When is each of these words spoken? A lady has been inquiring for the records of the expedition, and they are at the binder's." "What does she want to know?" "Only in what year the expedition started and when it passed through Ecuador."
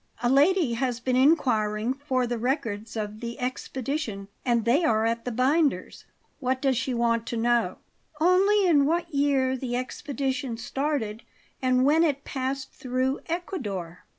A 0.23 0.29
lady 0.31 0.73
has 0.73 0.99
been 0.99 1.15
inquiring 1.15 1.93
for 1.93 2.25
the 2.25 2.39
records 2.39 2.95
of 2.97 3.19
the 3.19 3.39
expedition, 3.39 4.29
and 4.43 4.65
they 4.65 4.83
are 4.83 5.05
at 5.05 5.25
the 5.25 5.31
binder's." 5.31 6.05
"What 6.39 6.59
does 6.59 6.75
she 6.75 6.91
want 6.91 7.27
to 7.27 7.37
know?" 7.37 7.77
"Only 8.19 8.65
in 8.65 8.87
what 8.87 9.13
year 9.13 9.55
the 9.55 9.75
expedition 9.75 10.57
started 10.57 11.21
and 11.61 11.85
when 11.85 12.03
it 12.03 12.23
passed 12.23 12.71
through 12.71 13.19
Ecuador." 13.27 14.03